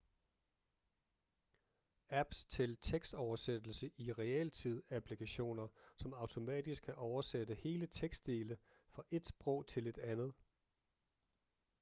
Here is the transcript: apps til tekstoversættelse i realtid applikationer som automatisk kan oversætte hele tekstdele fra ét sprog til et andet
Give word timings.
apps 2.09 2.45
til 2.45 2.77
tekstoversættelse 2.81 3.91
i 3.97 4.13
realtid 4.13 4.83
applikationer 4.89 5.67
som 5.95 6.13
automatisk 6.13 6.83
kan 6.83 6.95
oversætte 6.95 7.53
hele 7.53 7.87
tekstdele 7.87 8.57
fra 8.89 9.03
ét 9.13 9.23
sprog 9.23 9.67
til 9.67 9.87
et 9.87 9.97
andet 9.97 10.33